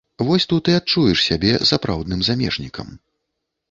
[0.27, 2.87] Вось тут і адчуеш сябе сапраўдным замежнікам.